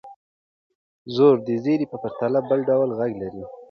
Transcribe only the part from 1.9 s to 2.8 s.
په پرتله بل